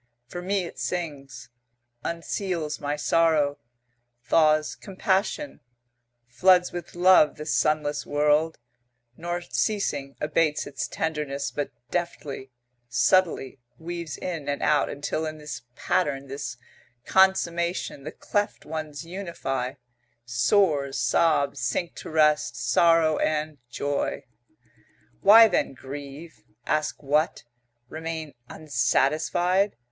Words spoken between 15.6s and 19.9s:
pattern, this consummation, the cleft ones unify;